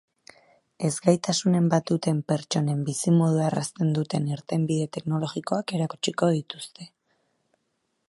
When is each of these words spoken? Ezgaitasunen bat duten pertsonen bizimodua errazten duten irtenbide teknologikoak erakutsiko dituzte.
Ezgaitasunen 0.87 1.67
bat 1.73 1.85
duten 1.91 2.23
pertsonen 2.31 2.81
bizimodua 2.89 3.45
errazten 3.51 3.95
duten 4.01 4.27
irtenbide 4.37 4.91
teknologikoak 4.99 5.79
erakutsiko 5.81 6.35
dituzte. 6.41 6.93